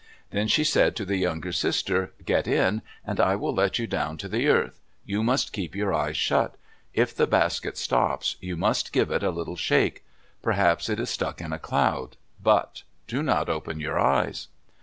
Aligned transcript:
Then 0.31 0.47
she 0.47 0.63
said 0.63 0.95
to 0.95 1.05
the 1.05 1.17
younger 1.17 1.51
sister, 1.51 2.11
"Get 2.25 2.47
in, 2.47 2.81
and 3.05 3.19
I 3.19 3.35
will 3.35 3.53
let 3.53 3.77
you 3.77 3.85
go 3.85 3.97
down 3.97 4.17
to 4.17 4.27
the 4.27 4.47
earth. 4.47 4.79
You 5.05 5.21
must 5.21 5.53
keep 5.53 5.75
your 5.75 5.93
eyes 5.93 6.17
shut. 6.17 6.55
If 6.91 7.13
the 7.15 7.27
basket 7.27 7.77
stops, 7.77 8.35
you 8.41 8.57
must 8.57 8.93
give 8.93 9.11
it 9.11 9.21
a 9.21 9.29
little 9.29 9.55
shake. 9.55 10.03
Perhaps 10.41 10.89
it 10.89 10.99
is 10.99 11.11
stuck 11.11 11.39
in 11.39 11.53
a 11.53 11.59
cloud. 11.59 12.17
But 12.41 12.81
do 13.05 13.21
not 13.21 13.47
open 13.47 13.79
your 13.79 13.99
eyes." 13.99 14.47